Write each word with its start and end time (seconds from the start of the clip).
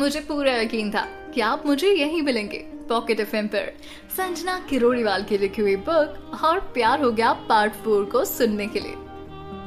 मुझे 0.00 0.20
पूरा 0.20 0.52
यकीन 0.56 0.90
था 0.90 1.00
कि 1.34 1.40
आप 1.40 1.66
मुझे 1.66 1.88
यहीं 1.88 2.22
मिलेंगे 2.22 2.58
पॉकेट 2.88 3.20
एफ़ 3.20 3.36
पर। 3.36 3.72
संजना 4.16 4.58
किरोड़ीवाल 4.70 5.24
की 5.24 5.38
लिखी 5.38 5.62
हुई 5.62 5.76
बुक 5.76 6.40
और 6.44 6.60
प्यार 6.74 7.02
हो 7.02 7.10
गया 7.12 7.32
पार्ट 7.48 7.72
फोर 7.74 8.04
को 8.04 8.24
सुनने 8.24 8.66
के 8.66 8.80
लिए। 8.80 8.94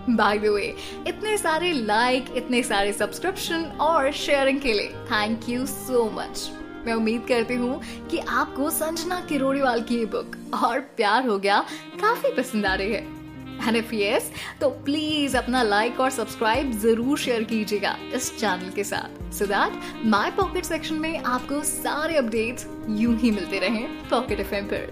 बाय 0.10 0.38
द 0.38 0.46
वे 0.46 0.76
इतने 1.08 1.38
सारे 1.38 1.72
लाइक 1.72 2.26
इतने 2.36 2.64
सारे 2.64 2.94
सब्सक्रिप्शन 2.94 3.64
और 3.82 4.12
शेयरिंग 4.12 4.60
के 4.62 4.74
लिए 4.74 4.90
थैंक 5.06 5.50
यू 5.50 5.66
सो 5.66 6.10
मच 6.14 6.50
मैं 6.86 6.94
उम्मीद 6.94 7.26
करती 7.28 7.56
हूँ 7.56 7.82
कि 8.08 8.18
आपको 8.18 8.70
संजना 8.70 9.20
किरोड़ीवाल 9.20 9.82
की 9.82 10.06
बुक 10.06 10.36
और 10.64 10.80
प्यार 10.80 11.28
हो 11.28 11.38
गया, 11.38 11.60
काफ़ी 12.02 12.34
पसंद 12.34 12.66
आ 12.66 12.74
रही 12.74 12.94
है। 12.94 13.23
एंड 13.62 13.76
इफ़ 13.76 13.94
यस 13.96 14.32
तो 14.62 14.70
प्लीज़ 14.86 15.38
अपना 15.38 15.62
लाइक 15.64 16.00
और 16.00 16.10
सब्सक्राइब 16.12 16.72
ज़रूर 16.80 17.18
शेयर 17.18 17.44
कीजिएगा 17.44 17.96
इस 18.16 18.38
चैनल 18.40 18.70
के 18.76 18.84
साथ। 18.84 19.34
So 19.34 19.46
that 19.46 20.06
my 20.06 20.32
pocket 20.32 20.66
section 20.66 20.96
में 20.96 21.18
आपको 21.20 21.62
सारे 21.64 22.18
अपडेट्स 22.18 22.68
यूँ 22.92 23.16
ही 23.20 23.32
मिलते 23.32 23.60
रहे 23.60 23.86
पॉकेट 24.10 24.40
एफएम 24.40 24.66
पर। 24.66 24.92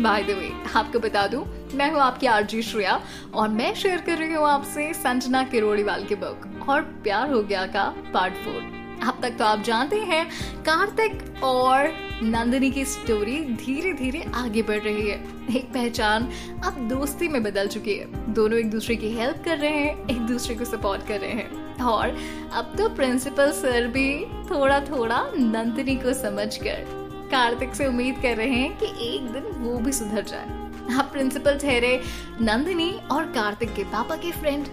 बाय 0.00 0.22
द 0.22 0.30
वे 0.30 0.50
आपको 0.76 0.98
बता 0.98 1.26
दूँ, 1.26 1.44
मैं 1.74 1.90
हूँ 1.90 2.00
आपकी 2.00 2.26
आरजी 2.26 2.62
श्रेया 2.62 3.00
और 3.34 3.48
मैं 3.48 3.74
शेयर 3.74 4.00
कर 4.00 4.18
रही 4.18 4.34
हूँ 4.34 4.48
आपसे 4.48 4.92
संजना 4.94 5.42
किरोड़ीवाल 5.44 6.04
की 6.04 6.14
बुक 6.14 6.68
और 6.68 6.82
प्यार 7.04 7.30
हो 7.32 7.42
गया 7.42 7.66
का 7.66 7.84
पार्ट 8.14 8.34
फोर 8.44 8.83
अब 9.02 9.18
तक 9.22 9.36
तो 9.38 9.44
आप 9.44 9.62
जानते 9.62 9.96
हैं, 9.96 10.26
कार्तिक 10.64 11.42
और 11.44 11.92
नंदिनी 12.22 12.70
की 12.70 12.84
स्टोरी 12.84 13.38
धीरे 13.56 13.92
धीरे 13.92 14.24
आगे 14.34 14.62
बढ़ 14.62 14.82
रही 14.82 15.08
है। 15.08 15.18
एक 15.56 15.72
पहचान 15.74 16.28
अब 16.64 16.78
दोस्ती 16.88 17.28
में 17.28 17.42
बदल 17.42 17.66
चुकी 17.66 17.94
है। 17.94 18.32
दोनों 18.34 18.58
एक 18.58 18.70
दूसरे 18.70 18.96
की 18.96 19.10
हेल्प 19.10 19.42
कर 19.44 19.58
रहे 19.58 19.70
हैं, 19.70 20.08
एक 20.08 20.20
दूसरे 20.20 20.54
को 20.54 20.64
सपोर्ट 20.64 21.06
कर 21.08 21.20
रहे 21.20 21.30
हैं। 21.30 21.82
और 21.82 22.16
अब 22.52 22.74
तो 22.78 22.88
प्रिंसिपल 22.88 23.52
सर 23.52 23.86
भी 23.86 24.24
थोड़ा 24.50 24.80
थोड़ा 24.80 25.24
नंदिनी 25.36 25.96
को 25.96 26.12
समझ 26.12 26.56
कर 26.56 27.02
कार्तिक 27.30 27.74
से 27.74 27.86
उम्मीद 27.86 28.18
कर 28.22 28.36
रहे 28.36 28.46
हैं 28.46 28.76
कि 28.78 28.86
एक 29.06 29.30
दिन 29.32 29.50
वो 29.62 29.78
भी 29.78 29.92
सुधर 29.92 30.24
जाए। 30.24 30.62
अब 30.98 31.08
प्रिंसिपल 31.12 31.58
ठहरे 31.58 32.00
नंदिनी 32.40 32.90
और 33.12 33.24
कार्तिक 33.24 33.74
के 33.74 33.84
पापा 33.84 34.16
के 34.16 34.30
फ्रेंड 34.32 34.66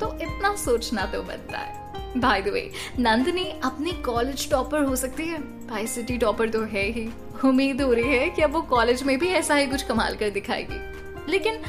तो 0.00 0.14
इतना 0.22 0.54
सोचना 0.56 1.04
तो 1.06 1.22
बनता 1.22 1.58
है। 1.58 1.85
बाय 2.16 2.40
द 2.42 2.48
वे 2.48 2.70
नंदिनी 2.98 3.44
अपने 3.64 3.92
कॉलेज 4.04 4.50
टॉपर 4.50 4.82
हो 4.82 4.96
सकती 4.96 5.22
है। 5.22 5.38
भाई 5.68 5.86
सिटी 5.86 6.16
टॉपर 6.18 6.48
तो 6.48 6.62
है 6.64 6.84
ही। 6.92 7.08
उम्मीद 7.44 7.82
हो 7.82 7.92
रही 7.92 8.16
है 8.16 8.28
कि 8.30 8.42
अब 8.42 8.52
वो 8.52 8.60
कॉलेज 8.62 9.02
में 9.02 9.18
भी 9.18 9.28
ऐसा 9.28 9.54
ही 9.54 9.66
कुछ 9.66 9.82
कमाल 9.82 10.16
कर 10.16 10.30
दिखाएगी। 10.30 11.30
लेकिन 11.30 11.60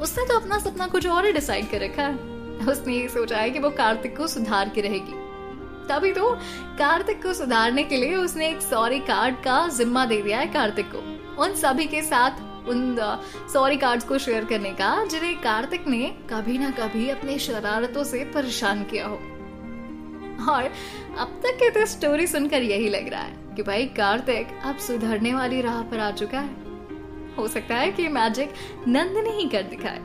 उसने 0.00 0.26
तो 0.26 0.38
अपना 0.38 0.58
सपना 0.58 0.86
कुछ 0.86 1.06
और 1.06 1.26
ही 1.26 1.32
डिसाइड 1.32 1.70
कर 1.70 1.80
रखा 1.80 2.02
है। 2.02 2.34
उसने 2.68 2.94
ये 2.94 3.08
सोचा 3.08 3.36
है 3.36 3.50
कि 3.50 3.58
वो 3.58 3.70
कार्तिक 3.70 4.16
को 4.16 4.26
सुधार 4.26 4.68
के 4.68 4.80
रहेगी। 4.80 5.24
तभी 5.88 6.12
तो 6.12 6.30
कार्तिक 6.78 7.22
को 7.22 7.32
सुधारने 7.32 7.82
के 7.82 7.96
लिए 7.96 8.16
उसने 8.16 8.48
एक 8.48 8.60
सॉरी 8.62 8.98
कार्ड 9.00 9.34
का 9.36 9.68
जिम्मा 9.68 10.04
दे 10.04 10.20
दिया 10.22 10.38
है 10.38 10.46
कार्तिक 10.46 10.86
को। 10.94 11.42
उन 11.42 11.54
सभी 11.54 11.84
के 11.84 12.02
साथ 12.02 12.44
उन 12.68 12.96
सॉरी 13.52 13.76
कार्ड्स 13.76 14.04
को 14.04 14.18
शेयर 14.18 14.44
करने 14.44 14.70
का, 14.70 15.04
जिन्हें 15.04 15.36
कार्तिक 15.40 15.86
ने 15.88 16.06
कभी 16.30 16.58
ना 16.58 16.70
कभी 16.70 17.08
अपनी 17.10 17.38
शरारतों 17.38 18.04
से 18.04 18.24
परेशान 18.24 18.82
किया 18.84 19.06
हो। 19.06 19.18
और 20.48 20.72
अब 21.18 21.40
तक 21.42 21.54
के 21.54 21.70
तो 21.70 21.86
स्टोरी 21.86 22.26
सुनकर 22.26 22.62
यही 22.62 22.88
लग 22.88 23.08
रहा 23.08 23.22
है 23.22 23.36
कि 23.56 23.62
भाई 23.62 23.86
कार्तिक 23.86 24.48
अब 24.64 24.78
सुधरने 24.78 25.34
वाली 25.34 25.60
राह 25.60 25.82
पर 25.82 25.98
आ 25.98 26.10
चुका 26.10 26.40
है। 26.40 26.54
हो 27.38 27.48
सकता 27.48 27.74
है 27.74 27.92
कि 27.92 28.08
मैजिक 28.08 28.52
नंदनी 28.88 29.30
ही 29.30 29.48
कर 29.48 29.62
दिखाए। 29.62 30.00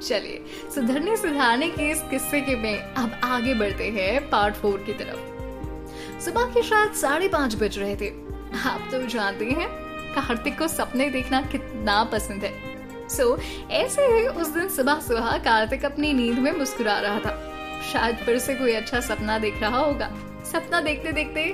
चलिए 0.00 0.44
सुधरने 0.74 1.16
सुधारने 1.16 1.68
के 1.68 1.90
इस 1.90 2.02
किस्से 2.10 2.40
के 2.40 2.56
में 2.56 2.78
अब 2.78 3.20
आगे 3.24 3.54
बढ़ते 3.54 3.90
हैं 3.90 4.30
पार्ट 4.30 4.54
फोर 4.54 4.84
की 4.86 4.92
तरफ़। 4.92 6.20
सुबह 6.20 6.44
के 6.44 6.62
शायद 6.62 6.92
साढ़े 6.92 7.28
पाँच 7.28 7.54
बज 7.54 7.78
रहे 7.78 7.96
थे। 7.96 8.08
आप 8.68 8.88
तो 8.92 9.06
जानते 9.06 9.44
हैं 9.44 9.68
कार्तिक 10.14 10.58
को 10.58 10.68
सपने 10.68 11.10
देखना 11.10 11.40
कितना 11.42 12.04
पसंद 12.04 12.44
है। 12.44 12.72
सो 13.08 13.36
so, 13.36 13.70
ऐसे 13.70 14.02
ही 14.02 14.26
उस 14.26 14.48
दिन 14.48 14.68
सुबह 14.68 15.00
सुबह 15.00 15.38
कार्तिक 15.38 15.84
अपनी 15.84 16.12
नींद 16.12 16.38
में 16.38 16.52
मुस्कुरा 16.52 16.98
रहा 16.98 17.18
था। 17.18 17.51
शायद 17.82 18.16
फिर 18.16 18.38
से 18.38 18.54
कोई 18.54 18.72
अच्छा 18.72 19.00
सपना 19.00 19.38
देख 19.38 19.60
रहा 19.60 19.78
होगा। 19.78 20.10
सपना 20.52 20.80
देखते 20.80 21.12
देखते 21.12 21.44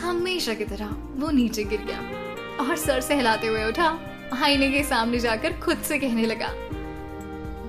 हमेशा 0.00 0.54
की 0.54 0.64
तरह 0.64 0.94
वो 1.16 1.30
नीचे 1.30 1.64
गिर 1.64 1.80
गया 1.82 2.00
और 2.60 2.76
सर 2.76 3.00
से 3.00 3.14
हिलाते 3.14 3.46
हुए 3.46 3.64
उठा, 3.64 3.98
आईने 4.34 4.70
के 4.72 4.82
सामने 4.84 5.18
जाकर 5.18 5.52
खुद 5.60 5.78
से 5.78 5.98
कहने 5.98 6.26
लगा 6.26 6.52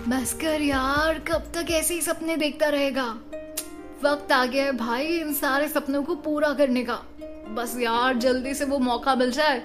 बस 0.08 0.34
कर 0.34 0.62
यार, 0.62 1.20
कब 1.28 1.52
तक 1.56 1.72
ऐसे 1.72 1.94
ही 1.94 2.02
सपने 2.02 2.36
देखता 2.38 2.70
रहेगा? 2.70 3.06
वक्त 4.04 4.32
आ 4.32 4.46
गया 4.46 4.64
है 4.66 4.72
भाई 4.72 5.06
इन 5.06 5.34
सारे 5.34 5.68
सपनों 5.68 6.04
को 6.04 6.16
पूरा 6.18 6.54
करने 6.54 6.84
का। 6.84 6.96
बस 7.50 7.76
यार, 7.80 8.14
जल्दी 8.16 8.54
से 8.54 8.66
वो 8.66 8.80
मौका 8.80 9.16
मिल 9.16 9.32
जाए, 9.32 9.60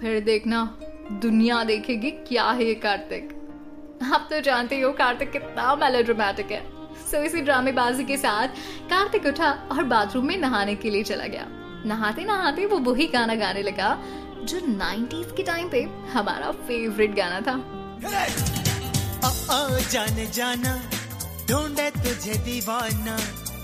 फिर 0.00 0.20
देखना 0.20 0.64
दुनिया 1.12 1.62
देखेगी 1.64 2.10
क्या 2.10 2.44
है 2.44 2.64
ये 2.64 2.74
कार्तिक। 2.74 3.32
आप 4.12 4.26
तो 4.30 4.40
जानते 4.40 4.80
हो 4.80 4.92
कार्तिक 4.92 5.30
कितना 5.32 5.74
मेलोड्रामेटिक 5.76 6.50
है। 6.52 6.60
सो 7.12 7.22
इसी 7.22 7.40
ड्रामेबाजी 7.40 8.04
के 8.04 8.16
साथ 8.16 8.48
कार्तिक 8.90 9.26
उठा 9.26 9.50
और 9.72 9.82
बाथरूम 9.84 10.26
में 10.26 10.36
नहाने 10.36 10.74
के 10.74 10.90
लिए 10.90 11.02
चला 11.02 11.26
गया। 11.26 11.46
नहाते 11.86 12.24
नहाते 12.24 12.66
वो 12.66 12.78
वही 12.78 13.06
गाना 13.06 13.34
गाने 13.34 13.62
लगा 13.62 13.98
जो 14.44 14.60
90s 14.60 15.36
के 15.36 15.42
टाइम 15.42 15.68
पे 15.68 15.82
हमारा 16.12 16.50
फेवरेट 16.50 17.14
गाना 17.14 17.40
था। 17.40 17.54
ओ, 19.24 19.28
ओ, 19.56 19.78
जाने 19.90 20.26
जाना 20.26 20.72
ढूंढे 21.50 21.90
तुझे 21.90 22.34
दीवाना 22.34 23.18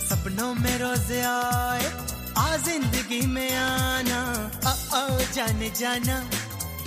सपनों 0.09 0.55
में 0.55 0.79
रोज 0.79 1.13
आए 1.13 1.91
आ 2.39 2.57
ज़िंदगी 2.57 3.27
में 3.27 3.57
आना। 3.57 4.21
ओ, 4.67 4.73
ओ, 4.99 5.19
जाने 5.35 5.71
जाना 5.71 6.21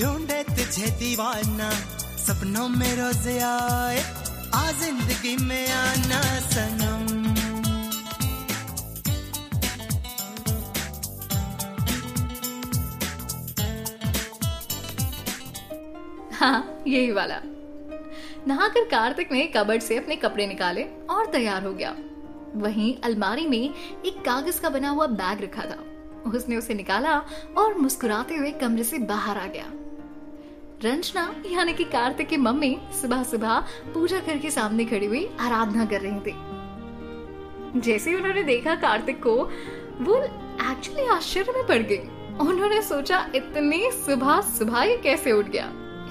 ढूंढे 0.01 0.43
तुझे 0.43 0.87
दीवाना 0.87 1.71
सपनों 2.27 2.69
में 2.69 2.95
रोज 2.95 3.27
आए। 3.41 4.20
हाँ 16.33 16.83
यही 16.87 17.11
वाला। 17.11 17.41
नहाकर 18.47 18.83
कार्तिक 18.83 19.31
ने 19.31 19.47
कबर्ड 19.47 19.81
से 19.81 19.97
अपने 19.97 20.15
कपड़े 20.15 20.47
निकाले 20.47 20.83
और 20.83 21.25
तैयार 21.25 21.63
हो 21.63 21.73
गया। 21.73 21.95
वहीं 22.55 22.95
अलमारी 23.03 23.47
में 23.47 23.73
एक 24.05 24.25
कागज़ 24.25 24.61
का 24.61 24.69
बना 24.69 24.89
हुआ 24.89 25.07
बैग 25.07 25.41
रखा 25.41 25.61
था। 25.61 25.83
उसने 26.29 26.57
उसे 26.57 26.73
निकाला 26.73 27.21
और 27.57 27.77
मुस्कुराते 27.77 28.35
हुए 28.35 28.51
कमरे 28.51 28.83
से 28.83 28.97
बाहर 28.97 29.37
आ 29.37 29.45
गया। 29.45 29.71
रंजना 30.83 31.35
यानी 31.49 31.73
कि 31.73 31.83
कार्तिक 31.83 32.27
की 32.27 32.37
मम्मी 32.37 32.77
सुबह 33.01 33.23
सुबह 33.23 33.59
पूजा 33.93 34.19
घर 34.19 34.37
के 34.37 34.51
सामने 34.51 34.85
खड़ी 34.85 35.05
हुई 35.05 35.29
आराधना 35.39 35.85
कर 35.85 36.01
रही 36.01 36.19
थी। 36.19 37.81
जैसे 37.81 38.09
ही 38.09 38.15
उन्होंने 38.15 38.43
देखा 38.43 38.75
कार्तिक 38.75 39.23
को, 39.23 39.35
वो 40.01 40.23
एक्चुअली 40.71 41.05
आश्चर्य 41.05 41.51
में 41.51 41.67
पड़ 41.67 41.81
गई। 41.81 41.97
उन्होंने 42.37 42.81
सोचा, 42.81 43.31
इतनी 43.35 43.91
सुबह 43.91 44.41
सुबह 44.41 44.81
ही 44.81 44.97
कैसे 44.97 45.31
उठ 45.31 45.45
गया? 45.45 45.65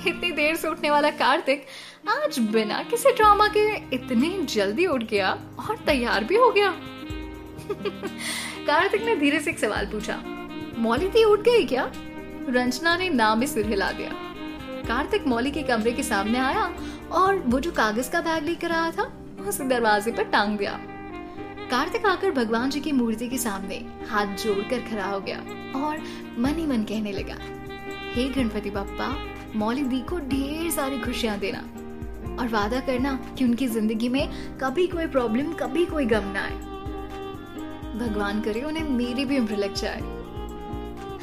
इतनी 0.06 0.30
देर 0.30 0.56
से 0.56 0.68
उठने 0.68 0.90
वाला 0.90 1.10
कार्तिक 1.10 1.66
आज 2.08 2.38
बिना 2.38 2.82
किसी 2.82 3.12
ड्रामा 3.12 3.48
के 3.48 3.76
इतनी 3.76 4.42
जल्दी 4.42 4.86
उठ 4.86 5.02
गया 5.02 5.38
और 5.68 5.76
तैयार 5.76 6.24
भी 6.24 6.36
हो 6.36 6.50
गया। 6.50 6.70
कार्तिक 8.66 9.02
ने 9.02 9.16
धीरे 9.16 9.40
से 9.40 9.50
एक 9.50 9.58
सवाल 9.58 9.86
पूछा, 9.86 10.22
मौली 10.78 11.08
थी 11.08 11.24
उठ 11.24 11.40
गई 11.40 11.66
क्या? 11.66 11.92
रंजना 12.48 12.96
ने 12.96 13.08
नाम 13.08 13.38
में 13.38 13.46
सिर 13.46 13.66
हिला 13.66 13.92
दिया। 13.92 14.29
कार्तिक 14.86 15.26
मौली 15.26 15.50
के 15.50 15.62
कमरे 15.62 15.92
के 15.92 16.02
सामने 16.02 16.38
आया 16.38 16.70
और 17.12 17.38
वो 17.46 17.60
जो 17.60 17.70
कागज़ 17.72 18.10
का 18.10 18.20
बैग 18.20 18.44
लेकर 18.44 18.72
आया 18.72 18.90
था, 18.90 19.10
उसे 19.48 19.64
दरवाजे 19.66 20.12
पर 20.12 20.24
टांग 20.26 20.56
दिया। 20.58 20.78
कार्तिक 21.70 22.06
आकर 22.06 22.30
भगवान 22.32 22.70
जी 22.70 22.80
की 22.80 22.92
मूर्ति 22.92 23.28
के 23.28 23.38
सामने 23.38 23.76
हाथ 24.08 24.36
जोड़कर 24.36 24.80
खड़ा 24.90 25.04
हो 25.04 25.20
गया 25.20 25.38
और 25.78 25.98
मन 26.38 26.58
ही 26.58 26.66
मन 26.66 26.82
कहने 26.84 27.12
लगा, 27.12 27.36
हे 28.14 28.28
गणपति 28.28 28.70
बप्पा, 28.70 29.14
मौली 29.56 29.82
दी 29.84 30.00
को 30.00 30.18
ढेर 30.20 30.70
सारी 30.70 30.98
खुशियाँ 31.00 31.38
देना 31.38 31.58
और 32.36 32.48
वादा 32.48 32.80
करना 32.80 33.18
कि 33.38 33.44
उनकी 33.44 33.66
ज़िंदगी 33.68 34.08
में 34.08 34.28
कभी 34.58 34.86
कोई 34.86 35.06
प्रॉब्लम 35.08 35.52
कभी 35.54 35.84
कोई 35.86 36.06
गम 36.06 36.32
ना 36.32 36.42
आए। 36.42 36.58
भगवान 37.98 38.40
करे 38.40 38.62
उन्हें 38.62 38.88
मेरी 38.88 39.24
भी 39.24 39.38
उम्र 39.38 39.56
लग 39.56 39.74
जाए। 39.74 40.00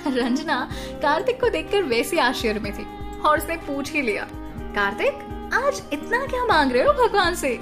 रंजना 0.07 0.59
कार्तिक 1.01 1.39
को 1.41 1.49
देखकर 1.49 1.83
वैसे 1.83 2.19
आश्चर्य 2.19 2.59
में 2.59 2.71
थी। 2.73 2.85
और 3.25 3.37
उसने 3.37 3.55
पूछ 3.57 3.91
ही 3.91 4.01
लिया 4.01 4.27
कार्तिक 4.75 5.51
आज 5.53 5.81
इतना 5.93 6.25
क्या 6.25 6.45
मांग 6.45 6.71
रहे 6.71 6.83
हो 6.83 6.93
भगवान 6.93 7.35
से? 7.35 7.57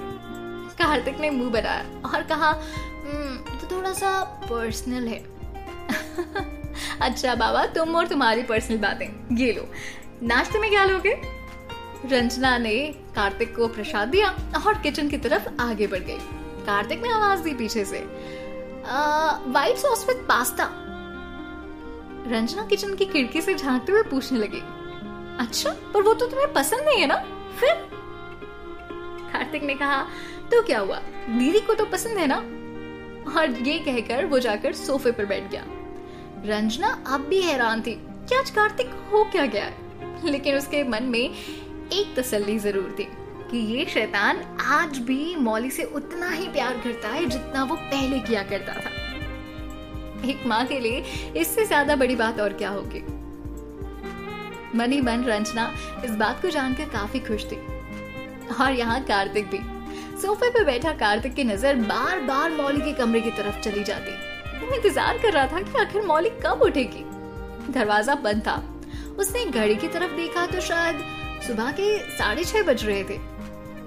कार्तिक 0.79 1.19
ने 1.19 1.29
मुँह 1.29 1.51
बनाया 1.51 2.09
और 2.09 2.23
कहा 2.23 2.49
हम्म, 2.49 3.57
तो 3.57 3.75
थोड़ा 3.75 3.93
सा 3.93 4.23
पर्सनल 4.49 5.07
है. 5.07 5.19
अच्छा 7.01 7.35
बाबा 7.35 7.65
तुम 7.65 7.95
और 7.95 8.07
तुम्हारी 8.07 8.43
पर्सनल 8.43 8.77
बातें 8.77 9.35
ये 9.37 9.51
लो। 9.53 9.67
नाश्ते 10.23 10.59
में 10.59 10.69
क्या 10.69 10.85
लोगे? 10.85 11.21
रंजना 12.05 12.57
ने 12.57 12.75
कार्तिक 13.15 13.55
को 13.55 13.67
प्रसाद 13.67 14.07
दिया 14.07 14.29
और 14.67 14.73
किचन 14.73 15.09
की 15.09 15.17
तरफ़ 15.17 15.49
आगे 15.61 15.87
बढ़ 15.87 15.99
गई। 15.99 16.17
कार्तिक 16.65 17.01
ने 17.01 17.09
आवाज़ 17.09 17.41
दी 17.41 17.53
पीछे 17.53 17.85
से 17.85 17.99
white 19.47 19.77
sauce 19.77 20.07
with 20.07 20.17
pasta 20.17 20.69
Ranjana 22.27 22.65
kitchen 22.65 22.95
की 22.95 23.05
खिड़की 23.05 23.41
से 23.41 23.55
झांकते 23.55 23.91
हुए 23.91 24.01
पूछने 24.01 24.39
लगी 24.39 24.61
अच्छा 25.39 25.71
पर 25.93 26.01
वो 26.01 26.13
तो 26.13 26.25
तुम्हें 26.25 26.51
पसंद 26.53 26.85
नहीं 26.85 26.99
है 26.99 27.07
ना? 27.07 27.15
फिर? 27.59 27.73
कार्तिक 29.31 29.63
ने 29.63 29.73
कहा 29.73 30.01
तो 30.51 30.61
क्या 30.63 30.79
हुआ? 30.79 30.99
दीदी 31.29 31.59
को 31.59 31.73
तो 31.73 31.85
पसंद 31.85 32.17
है 32.17 32.27
ना? 32.27 32.37
और 33.31 33.51
ये 33.67 33.77
कहकर 33.79 34.25
वो 34.25 34.39
जाकर 34.39 34.73
सोफे 34.73 35.11
पर 35.11 35.25
बैठ 35.25 35.49
गया। 35.51 35.63
रंजना 36.45 36.87
अब 37.07 37.21
भी 37.21 37.41
हैरान 37.41 37.81
थी 37.81 37.93
कि 38.29 38.35
आज 38.35 38.49
कार्तिक 38.49 38.89
हो 39.13 39.23
क्या 39.31 39.45
गया 39.45 39.71
लेकिन 40.23 40.55
उसके 40.55 40.83
मन 40.83 41.03
में 41.03 41.19
एक 41.19 42.13
तसल्ली 42.17 42.57
ज़रूर 42.59 42.95
थी 42.99 43.07
कि 43.51 43.57
ये 43.67 43.85
शैतान 43.85 44.41
आज 44.61 44.97
भी 44.97 45.35
मौली 45.35 45.69
से 45.71 45.83
उतना 45.95 46.29
ही 46.29 46.47
प्यार 46.47 46.79
करता 46.83 47.09
है 47.09 47.25
जितना 47.25 47.63
वो 47.63 47.75
पहले 47.75 48.19
किया 48.19 48.43
करता 48.43 48.73
था। 48.75 48.89
एक 50.29 50.45
माँ 50.45 50.65
के 50.65 50.79
लिए 50.79 51.03
इससे 51.37 51.65
ज़्यादा 51.65 51.95
बड़ी 51.95 52.15
बात 52.15 52.39
और 52.39 52.53
क्या 52.53 52.69
होगी? 52.69 53.03
मनी 54.75 54.99
मन 55.01 55.23
रंजना, 55.23 55.71
इस 56.05 56.11
बात 56.11 56.41
को 56.41 56.49
जानकर 56.49 56.89
काफ़ी 56.89 57.19
खुश 57.19 57.45
थी। 57.45 57.57
और 58.55 58.71
यहाँ 58.71 59.01
कार्तिक 59.03 59.49
भी। 59.49 59.59
सोफे 60.21 60.49
पे 60.49 60.63
बैठा 60.63 60.91
कार्तिक 60.95 61.33
की 61.33 61.43
नज़र 61.43 61.75
बार 61.77 62.19
बार 62.19 62.51
मौली 62.51 62.81
के 62.81 62.93
कमरे 62.93 63.21
की 63.21 63.31
तरफ़ 63.31 63.59
चली 63.61 63.83
जाती। 63.83 64.11
वो 64.59 64.73
इंतज़ार 64.75 65.17
कर 65.17 65.33
रहा 65.33 65.47
था 65.47 65.61
कि 65.61 65.79
आखिर 65.79 66.01
मौली 66.01 66.29
कब 66.45 66.61
उठेगी। 66.61 67.03
दरवाज़ा 67.69 68.15
बंद 68.15 68.41
था। 68.41 68.55
उसने 69.19 69.45
घड़ी 69.45 69.75
की 69.75 69.87
तरफ़ 69.87 70.15
देखा 70.15 70.45
तो 70.45 70.59
शायद 70.61 70.99
सुबह 71.47 71.71
के 71.71 71.97
साढ़े 72.17 72.43
छह 72.43 72.63
बज 72.63 72.85
रहे 72.85 73.03
थे। 73.03 73.17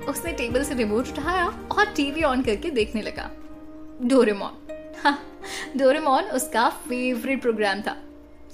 उसने 0.09 0.33
टेबल 0.33 0.65
से 0.65 0.75
रिमोट 0.75 1.09
उठाया 1.09 1.47
और 1.73 1.93
टीवी 1.97 2.23
ऑन 2.23 2.43
करके 2.43 2.71
देखने 2.71 3.03
लगा। 3.03 3.31
डोरेमोन। 4.03 4.67
हाँ 5.03 5.19
डोरेमोन 5.77 6.25
उसका 6.31 6.69
फेवरेट 6.89 7.43
प्रोग्राम 7.43 7.81
था। 7.81 7.97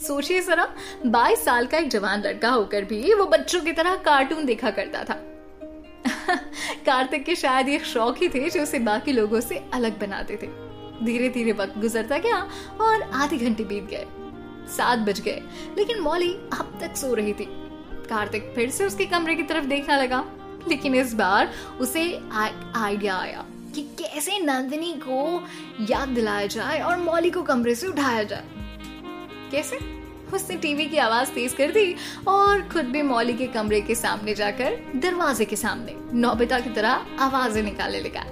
सोचिए 0.03 0.41
जरा 0.41 0.69
22 1.07 1.45
साल 1.45 1.67
का 1.67 1.79
एक 1.79 1.89
जवान 1.89 2.23
लड़का 2.23 2.51
होकर 2.51 2.85
भी 2.85 3.15
वो 3.15 3.27
बच्चों 3.27 3.61
की 3.61 3.73
तरह 3.73 3.97
कार्टून 3.97 4.45
देखा 4.45 4.71
करता 4.71 5.05
था। 5.05 5.15
कार्तिक 6.87 7.25
के 7.25 7.35
शायद 7.35 7.69
ये 7.69 7.79
शौक 7.79 8.19
ही 8.19 8.29
थे 8.29 8.51
जो 8.51 8.63
उसे 8.63 8.79
बाकी 8.79 9.13
लोगों 9.13 9.41
से 9.41 9.65
अलग 9.75 10.01
बनाते 10.01 10.39
थे। 10.43 10.47
धीरे 11.07 11.29
धीरे 11.29 11.53
वक्त 11.53 11.79
गुजरता 11.79 12.19
गया 12.19 12.49
और 12.81 13.03
आधे 13.03 13.37
घंटे 13.37 13.65
बीत 13.65 13.85
गए। 13.85 14.07
सात 14.77 14.99
बज 14.99 15.21
गए, 15.21 15.43
लेकिन 15.79 16.01
मौली 16.01 16.33
अब 16.35 16.79
तक 16.81 16.97
सो 16.97 17.15
रही 17.15 17.33
थी। 17.33 17.47
कार्तिक 18.09 18.53
फिर 18.55 18.71
से 18.71 18.87
उसके 18.87 19.07
कमरे 19.07 19.35
की 19.35 19.43
तरफ़ 19.43 19.65
देखने 19.65 19.97
लगा, 19.97 20.25
लेकिन 20.69 20.95
इस 20.95 21.15
बार 21.15 21.53
उसे 21.81 22.21
आइडिया 22.77 23.17
आया 23.17 23.45
कि 23.75 23.83
कैसे 23.83 24.39
नंदिनी 24.39 24.95
को 25.09 25.45
याद 25.81 26.09
दिलाया 26.09 26.47
जाए 26.47 26.81
और 26.81 26.97
मौली 26.97 27.31
को 27.31 27.43
कमरे 27.43 27.75
से 27.75 27.87
उठाया 27.87 28.23
जाए। 28.23 28.45
कैसे 29.55 29.79
उसने 30.35 30.57
टीवी 30.57 30.85
की 30.87 30.97
आवाज़ 30.99 31.31
तेज 31.31 31.53
कर 31.55 31.71
दी 31.73 31.95
और 32.29 32.63
खुद 32.69 32.85
भी 32.93 33.03
मौली 33.05 33.33
के 33.35 33.47
कमरे 33.55 33.81
के 33.81 33.95
सामने 33.95 34.35
जाकर 34.35 34.77
दरवाजे 35.01 35.45
के 35.45 35.57
सामने 35.57 35.95
नौबिता 36.21 36.59
की 36.61 36.71
तरह 36.71 37.23
आवाज़ें 37.25 37.63
निकालने 37.63 38.01
लगा। 38.01 38.23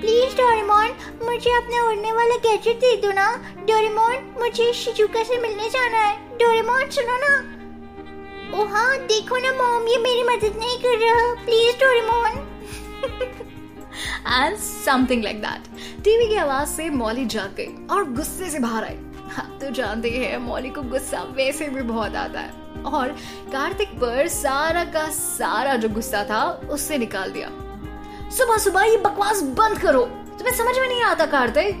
प्लीज़ 0.00 0.36
डोरेमोन 0.36 0.90
मुझे 1.22 1.50
अपना 1.52 1.82
उड़ने 1.88 2.12
वाला 2.12 2.36
गैजेट 2.46 2.76
दे 2.80 2.94
दो 3.02 3.10
ना। 3.12 3.26
डोरेमोन 3.68 4.30
मुझे 4.40 4.72
शिजुका 4.74 5.22
से 5.22 5.40
मिलने 5.40 5.68
जाना 5.70 5.98
है। 5.98 6.14
डोरेमोन 6.38 6.90
सुनो 6.90 7.16
ना। 7.24 7.34
ओ 8.52 8.64
हाँ 8.66 8.96
देखो 9.06 9.38
ना 9.38 9.52
मॉम 9.54 9.88
ये 9.88 9.98
मेरी 9.98 10.22
मदद 10.24 10.56
नहीं 10.58 10.78
कर 10.78 10.98
रहा। 11.04 11.34
Please 11.44 11.76
Doraemon 11.84 12.32
and 14.28 14.56
something 14.58 15.22
like 15.24 15.40
that 15.42 15.68
TV 16.04 16.26
की 16.28 16.36
आवाज़ 16.38 16.68
से 16.68 16.88
मौली 16.90 17.24
जाग 17.26 17.54
गई 17.56 17.86
और 17.90 18.10
गुस्से 18.12 18.50
से 18.50 18.58
बाहर 18.58 18.84
आई। 18.84 18.98
हाँ 19.30 19.58
तो 19.60 19.70
जानते 19.70 20.10
हैं 20.10 20.38
मौली 20.38 20.70
को 20.70 20.82
गुस्सा 20.82 21.22
वैसे 21.36 21.68
भी 21.68 21.82
बहुत 21.82 22.14
आता 22.14 22.40
है। 22.40 22.82
और 22.86 23.08
कार्तिक 23.52 23.88
पर 23.94 24.28
सारा 24.28 24.84
का 24.84 25.08
सारा 25.10 25.76
जो 25.76 25.88
गुस्सा 25.88 26.24
था, 26.24 26.44
उससे 26.70 26.98
निकाल 26.98 27.30
दिया। 27.30 27.48
सुबह 28.30 28.56
सुबह 28.56 28.82
ये 28.82 28.96
बकवास 28.96 29.42
बंद 29.58 29.78
करो। 29.78 30.04
तुम्हें 30.38 30.54
समझ 30.54 30.78
में 30.78 30.88
नहीं 30.88 31.02
आता 31.02 31.26
कार्तिक? 31.26 31.76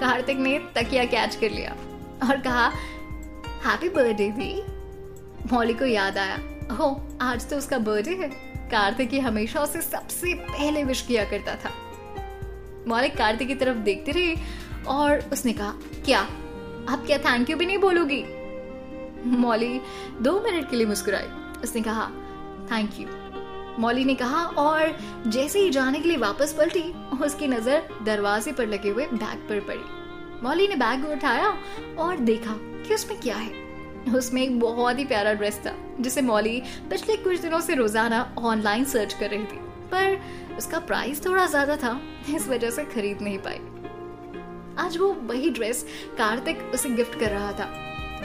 कार्तिक 0.00 0.38
ने 0.38 0.58
तकिया 0.74 1.04
कैच 1.04 1.34
कर 1.34 1.50
लिया 1.50 1.76
और 2.22 2.40
कहा 2.40 2.66
हैप्पी 3.66 3.88
बर्थडे 3.88 4.28
दी 4.30 4.62
मौली 5.52 5.74
को 5.74 5.84
याद 5.84 6.18
आया 6.18 6.38
हो 6.74 6.88
आज 7.20 7.48
तो 7.50 7.56
उसका 7.56 7.78
बर्थडे 7.78 8.14
है। 8.14 8.28
कार्तिक 8.70 9.10
ही 9.10 9.18
हमेशा 9.18 9.60
उसे 9.60 9.80
सबसे 9.82 10.34
पहले 10.34 10.84
विश 10.84 11.02
किया 11.02 11.24
करता 11.24 11.54
था। 11.54 11.72
मौलिक 12.88 13.16
कार्तिक 13.16 13.48
की 13.48 13.54
तरफ़ 13.54 13.76
देखती 13.78 14.12
रही 14.12 14.36
और 14.88 15.28
उसने 15.32 15.52
कहा, 15.52 15.74
क्या? 16.04 16.20
आप 16.88 17.04
क्या 17.06 17.18
थैंक 17.18 17.50
यू 17.50 17.56
भी 17.56 17.66
नहीं 17.66 17.78
बोलोगी? 17.78 18.24
मौली 19.38 19.80
दो 20.22 20.40
मिनट 20.40 20.70
के 20.70 20.76
लिए 20.76 20.86
मुस्कुराई। 20.86 21.28
उसने 21.62 21.82
कहा 21.82 22.06
थैंक 22.70 23.00
यू 23.00 23.06
मौली 23.78 24.04
ने 24.04 24.14
कहा, 24.14 24.42
और 24.42 24.96
जैसे 25.26 25.60
ही 25.60 25.70
जाने 25.70 26.00
के 26.00 26.08
लिए 26.08 26.16
वापस 26.16 26.52
पलटी, 26.52 26.82
उसकी 27.22 27.46
नज़र 27.48 27.88
दरवाजे 28.04 28.52
पर 28.52 28.66
लगे 28.66 28.90
हुए 28.90 29.06
बैग 29.06 29.48
पर 29.48 29.60
पड़ी। 29.60 30.42
मौली 30.42 30.68
ने 30.68 30.76
बैग 30.76 31.04
उठाया 31.06 31.48
और 31.98 32.16
देखा 32.20 32.54
कि 32.56 32.94
उसमें 32.94 33.18
क्या 33.20 33.36
है। 33.36 34.14
उसमें 34.16 34.42
एक 34.42 34.58
बहुत 34.60 34.98
ही 34.98 35.04
प्यारा 35.04 35.32
ड्रेस 35.32 35.60
था, 35.66 35.74
जिसे 36.00 36.22
मौली 36.22 36.60
पिछले 36.90 37.16
कुछ 37.16 37.40
दिनों 37.40 37.60
से 37.60 37.74
रोज़ाना 37.74 38.34
ऑनलाइन 38.38 38.84
सर्च 38.84 39.12
कर 39.12 39.30
रही 39.30 39.44
थी। 39.44 39.60
पर 39.90 40.56
उसका 40.58 40.78
प्राइस 40.80 41.24
थोड़ा 41.26 41.46
ज़्यादा 41.46 41.76
था, 41.76 42.00
इस 42.34 42.48
वजह 42.48 42.70
से 42.70 42.84
खरीद 42.84 43.22
नहीं 43.22 43.38
पाई। 43.38 43.58
आज 44.78 44.96
वो 44.98 45.12
वही 45.22 45.50
ड्रेस 45.50 45.84
कार्तिक 46.18 46.58
उसे 46.74 46.90
गिफ्ट 46.90 47.18
कर 47.20 47.30
रहा 47.30 47.52
था। 47.52 47.68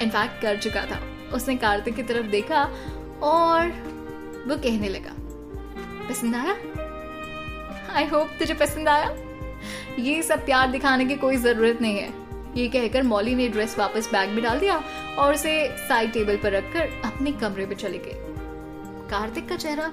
इनफैक्ट 0.02 0.42
कर 0.42 0.58
चुका 0.58 0.86
था। 0.86 1.00
उसने 1.34 1.56
कार्तिक 1.56 1.96
की 1.96 2.04
तरफ़ 2.04 2.26
देखा 2.28 2.64
और 3.24 3.68
वो 4.48 4.58
कहने 4.58 4.90
लगा, 4.90 5.14
पसंद 6.10 6.36
आया? 6.36 6.56
आई 7.94 8.06
होप 8.06 8.30
तुझे 8.40 8.54
पसंद 8.54 8.90
आया। 8.90 9.16
ये 10.00 10.22
सब 10.24 10.46
प्यार 10.46 10.72
दिखाने 10.72 11.06
की 11.06 11.16
कोई 11.16 11.38
ज़रूरत 11.38 11.82
नहीं 11.82 11.98
है। 11.98 12.10
ये 12.58 12.68
कहकर 12.68 13.04
मौली 13.04 13.36
ने 13.36 13.48
ड्रेस 13.50 13.78
वापस 13.80 14.10
बैग 14.12 14.30
में 14.30 14.44
डाल 14.44 14.60
दिया 14.60 14.82
और 15.20 15.34
उसे 15.34 15.54
साइड 15.80 16.12
टेबल 16.14 16.38
पर 16.38 16.52
रखकर 16.52 17.02
अपने 17.06 17.32
कमरे 17.32 17.66
में 17.66 17.76
चले 17.76 17.98
गए। 17.98 18.14
कार्तिक 19.10 19.48
का 19.50 19.56
चेहरा 19.56 19.92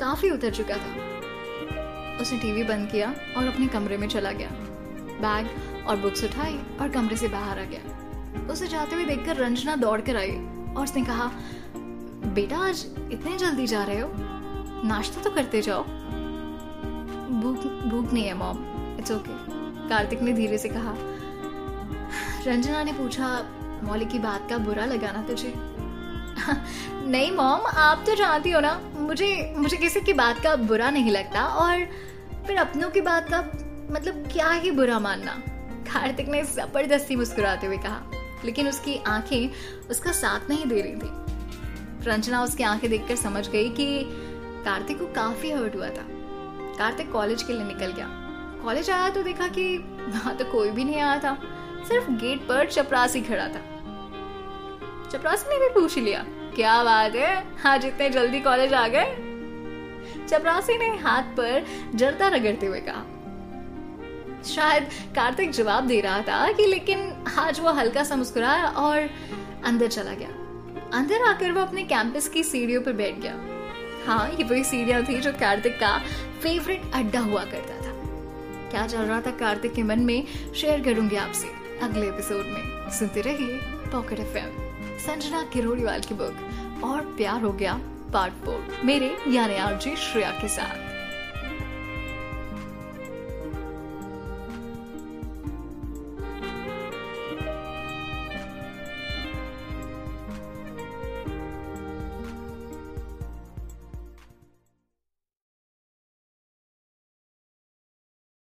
काफ़ी 0.00 0.30
उतर 0.30 0.50
चुका 0.50 0.76
था। 0.76 2.20
उसने 2.20 2.38
टीवी 2.38 2.62
बंद 2.64 2.90
किया 2.90 3.14
और 3.36 3.48
अपने 3.48 3.66
कमरे 3.66 3.96
में 3.96 4.08
चला 4.08 4.32
गया। 4.32 4.50
बैग 5.20 5.48
और 5.86 5.96
बुक्स 5.96 6.24
उठाई 6.24 6.60
और 6.80 6.88
कमरे 6.88 7.16
से 7.16 7.28
बाहर 7.28 7.58
आ 7.58 7.62
गया। 7.62 8.46
उसे 8.50 8.66
जाते 8.66 8.94
हुए 8.94 9.04
देखकर 9.04 9.36
रंजना 9.36 9.76
दौड़ 9.76 10.00
कर 10.00 10.16
आई 10.16 10.30
और 10.76 10.84
उसने 10.84 11.04
कहा, 11.04 11.30
बेटा, 12.34 12.58
आज 12.58 12.86
इतने 13.12 13.38
जल्दी 13.38 13.66
जा 13.66 13.84
रहे 13.84 14.00
हो? 14.00 14.10
नाश्ता 14.84 15.22
तो 15.22 15.30
करते 15.30 15.62
जाओ। 15.62 15.82
भूख 17.42 17.56
भूख 17.90 18.12
नहीं 18.12 18.24
है, 18.24 18.34
मॉम। 18.34 18.56
इट्स 18.98 19.12
ओके, 19.12 19.30
कार्तिक 19.88 20.22
ने 20.22 20.32
धीरे 20.32 20.58
से 20.58 20.68
कहा। 20.68 20.94
रंजना 22.46 22.82
ने 22.82 22.92
पूछा, 22.92 23.46
मौली 23.84 24.04
की 24.04 24.18
बात 24.18 24.46
का 24.50 24.58
बुरा 24.58 24.84
लगा 24.84 25.12
ना 25.12 25.22
तुझे? 25.22 25.54
नहीं, 27.08 27.32
मॉम, 27.32 27.60
आप 27.66 28.02
तो 28.06 28.14
जानती 28.14 28.50
हो 28.50 28.60
ना, 28.60 28.80
मुझे 28.96 29.54
मुझे 29.56 29.76
किसी 29.76 30.00
की 30.00 30.12
बात 30.12 30.40
का 30.42 30.56
बुरा 30.56 30.90
नहीं 30.90 31.10
लगता 31.10 31.44
और 31.44 31.88
फिर 32.46 32.56
अपनों 32.56 32.90
की 32.90 33.00
बात 33.00 33.28
का 33.30 33.40
मतलब 33.90 34.26
क्या 34.32 34.50
ही 34.50 34.70
बुरा 34.70 34.98
मानना। 34.98 35.32
कार्तिक 35.84 36.28
ने 36.28 36.42
ज़बरदस्ती 36.44 37.16
मुस्कुराते 37.16 37.66
हुए 37.66 37.76
कहा, 37.76 38.00
लेकिन 38.44 38.68
उसकी 38.68 38.96
आँखें 39.06 39.88
उसका 39.90 40.12
साथ 40.12 40.48
नहीं 40.50 40.66
दे 40.66 40.80
रही 40.80 40.94
थी। 40.94 42.06
रंजना 42.06 42.42
उसकी 42.42 42.62
आँखें 42.62 42.88
देखकर 42.90 43.16
समझ 43.16 43.48
गई 43.48 43.68
कि 43.70 44.02
कार्तिक 44.64 44.98
को 44.98 45.06
काफ़ी 45.06 45.50
हर्ट 45.50 45.76
हुआ 45.76 45.88
था। 45.88 46.06
कार्तिक 46.78 47.10
कॉलेज 47.12 47.42
के 47.42 47.52
लिए 47.52 47.64
निकल 47.64 47.92
गया। 47.92 48.08
कॉलेज 48.64 48.90
आया 48.90 49.08
तो 49.08 49.22
देखा 49.22 49.48
कि 49.48 49.66
वहाँ 49.78 50.36
तो 50.36 50.44
कोई 50.44 50.70
भी 50.70 50.84
नहीं 50.84 51.00
आया 51.00 51.18
था। 51.18 51.36
सिर्फ़ 51.88 52.10
गेट 52.10 52.46
पर 52.48 52.66
चपरासी 52.66 53.20
खड़ा 53.20 53.48
था। 53.48 53.60
चपरासी 55.10 55.48
ने 55.48 55.58
भी 55.58 55.68
पूछ 55.74 55.98
लिया, 55.98 56.24
क्या 56.56 56.82
बात 56.84 57.14
है? 57.14 57.44
आज 57.66 57.84
इतने 57.86 58.10
जल्दी 58.10 58.40
कॉलेज 58.40 58.74
आ 58.74 58.88
गए? 58.88 59.14
चपरासी 60.26 60.78
ने 60.78 60.96
हाथ 60.98 61.36
पर 61.36 61.66
जरता 61.94 62.28
रगड़ते 62.28 62.66
हुए 62.66 62.80
कहा 62.80 63.04
शायद 64.48 64.88
कार्तिक 65.16 65.50
जवाब 65.50 65.86
दे 65.86 66.00
रहा 66.00 66.20
था 66.20 66.52
कि 66.52 66.66
लेकिन 66.66 67.24
आज 67.38 67.60
वो 67.60 67.72
हल्का 67.72 68.04
सा 68.04 68.16
मुस्कुराया 68.16 68.64
और 68.64 69.10
अंदर 69.64 69.88
चला 69.88 70.12
गया। 70.12 70.28
अंदर 70.98 71.22
आकर 71.22 71.52
वो 71.52 71.60
अपने 71.60 71.82
कैंपस 71.84 72.28
की 72.28 72.42
सीढ़ियों 72.42 72.82
पर 72.82 72.92
बैठ 72.92 73.18
गया। 73.20 73.34
हाँ 74.06 74.28
ये 74.30 74.44
वही 74.44 74.64
सीढ़ियाँ 74.64 75.02
थी 75.04 75.18
जो 75.20 75.32
कार्तिक 75.32 75.74
का 75.80 75.98
फेवरेट 76.42 76.82
अड्डा 76.94 77.20
हुआ 77.20 77.44
करता 77.44 77.76
था। 77.76 77.92
क्या 78.70 78.86
चल 78.86 78.98
रहा 78.98 79.20
था 79.20 79.30
कार्तिक 79.30 79.74
के 79.74 79.82
मन 79.82 80.00
में? 80.00 80.26
शेयर 80.54 80.82
करूँगी 80.82 81.16
आपसे 81.16 81.48
अगले 81.82 82.08
एपिसोड 82.08 82.46
में। 82.46 82.90
सुनते 82.90 83.20
रहिए 83.20 83.60
पॉकेट 83.92 84.20
एफ़ 84.20 84.38
संजना 84.98 85.42
किरोड़ीवाल 85.52 86.00
की 86.00 86.14
बुक 86.14 86.84
और 86.84 87.00
प्यार 87.16 87.42
हो 87.42 87.52
गया 87.52 87.74
पार्ट 88.12 88.44
फोर 88.44 88.80
मेरे 88.84 89.16
यानी 89.28 89.56
आरजी 89.56 89.96
श्रेया 89.96 90.30
के 90.30 90.48
साथ। 90.48 90.87